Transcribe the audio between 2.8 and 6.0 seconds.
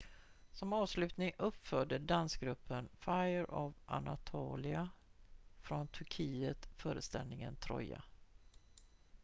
fire of anatolia från